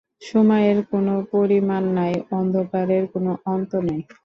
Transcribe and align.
সময়ের 0.21 0.77
কোনো 0.91 1.13
পরিমাণ 1.31 1.83
নাই, 1.97 2.13
অন্ধকারের 2.33 3.03
কোনো 3.13 3.31
অন্ত 3.45 3.71
নাই। 3.87 3.99